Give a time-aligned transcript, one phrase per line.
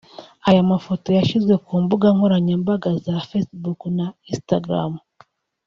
[0.49, 4.91] Aya mafoto yashyizwe ku mbuga nkoranyambaga za facebook na Instagram